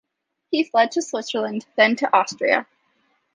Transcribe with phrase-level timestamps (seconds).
[0.49, 2.65] He fled to Switzerland, then to Austria.